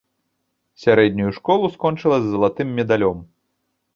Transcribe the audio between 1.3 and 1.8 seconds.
школу